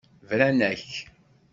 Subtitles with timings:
[0.29, 0.87] Bran-ak.